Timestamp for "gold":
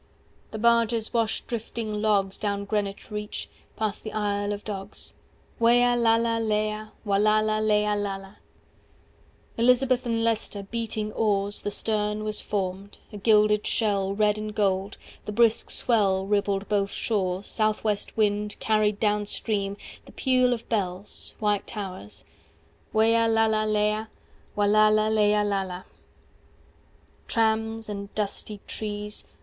14.55-14.97